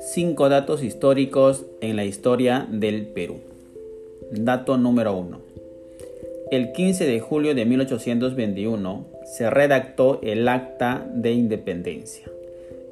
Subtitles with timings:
[0.00, 3.40] Cinco datos históricos en la historia del Perú.
[4.30, 5.40] Dato número 1.
[6.50, 12.30] El 15 de julio de 1821 se redactó el Acta de Independencia.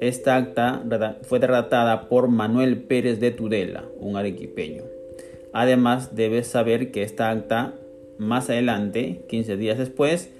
[0.00, 0.84] Esta acta
[1.22, 4.84] fue redactada por Manuel Pérez de Tudela, un arequipeño.
[5.52, 7.74] Además, debes saber que esta acta,
[8.18, 10.30] más adelante, 15 días después,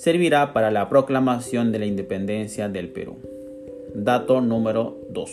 [0.00, 3.16] servirá para la proclamación de la independencia del Perú.
[3.94, 5.30] Dato número 2.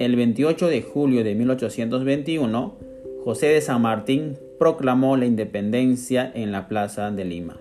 [0.00, 2.74] El 28 de julio de 1821,
[3.22, 7.60] José de San Martín proclamó la independencia en la Plaza de Lima.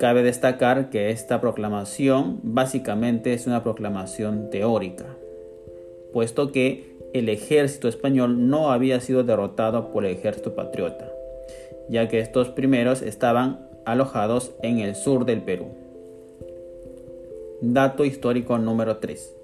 [0.00, 5.06] Cabe destacar que esta proclamación básicamente es una proclamación teórica,
[6.12, 11.08] puesto que el ejército español no había sido derrotado por el ejército patriota,
[11.88, 15.68] ya que estos primeros estaban alojados en el sur del Perú.
[17.62, 19.34] Dato histórico número 3.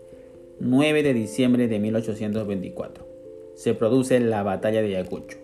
[0.60, 3.06] 9 de diciembre de 1824.
[3.54, 5.38] Se produce la batalla de Ayacucho.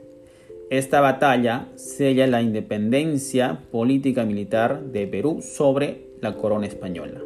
[0.68, 7.22] Esta batalla sella la independencia política militar de Perú sobre la corona española.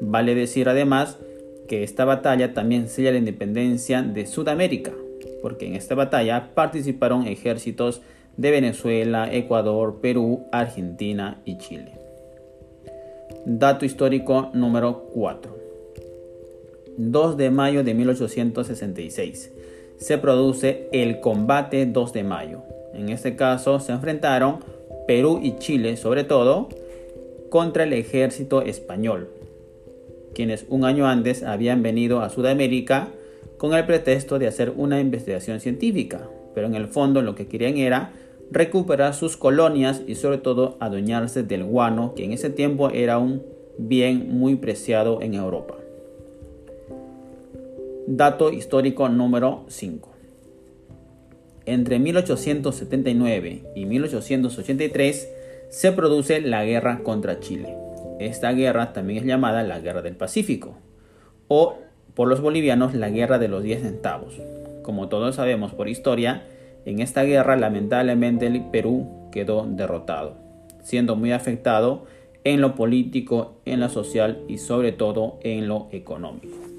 [0.00, 1.18] Vale decir además
[1.68, 4.92] que esta batalla también sella la independencia de Sudamérica,
[5.42, 8.00] porque en esta batalla participaron ejércitos
[8.40, 11.92] de Venezuela, Ecuador, Perú, Argentina y Chile.
[13.44, 15.58] Dato histórico número 4.
[16.96, 19.52] 2 de mayo de 1866.
[19.98, 22.62] Se produce el combate 2 de mayo,
[22.94, 24.60] en este caso se enfrentaron
[25.06, 26.70] Perú y Chile sobre todo
[27.50, 29.28] contra el ejército español,
[30.34, 33.08] quienes un año antes habían venido a Sudamérica
[33.58, 37.76] con el pretexto de hacer una investigación científica, pero en el fondo lo que querían
[37.76, 38.12] era
[38.50, 43.42] recuperar sus colonias y sobre todo adueñarse del guano, que en ese tiempo era un
[43.78, 45.74] bien muy preciado en Europa.
[48.06, 50.10] Dato histórico número 5.
[51.66, 55.28] Entre 1879 y 1883
[55.68, 57.76] se produce la guerra contra Chile.
[58.18, 60.74] Esta guerra también es llamada la Guerra del Pacífico
[61.48, 61.78] o
[62.14, 64.34] por los bolivianos la Guerra de los 10 centavos.
[64.82, 66.42] Como todos sabemos por historia,
[66.84, 70.36] en esta guerra lamentablemente el Perú quedó derrotado,
[70.82, 72.04] siendo muy afectado
[72.44, 76.69] en lo político, en lo social y sobre todo en lo económico.